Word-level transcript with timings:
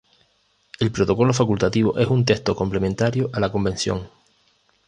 El 0.79 0.91
Protocolo 0.91 1.31
Facultativo 1.31 1.95
es 1.99 2.07
un 2.07 2.25
texto 2.25 2.55
complementario 2.55 3.29
a 3.33 3.39
la 3.39 3.51
Convención. 3.51 4.09